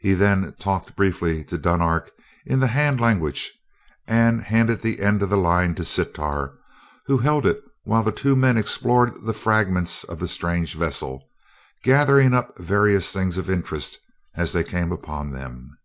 [0.00, 2.10] He then talked briefly to Dunark
[2.46, 3.52] in the hand language,
[4.06, 6.54] and handed the end of the line to Sitar,
[7.04, 11.28] who held it while the two men explored the fragments of the strange vessel,
[11.84, 13.98] gathering up various things of interest
[14.34, 15.76] as they came upon them.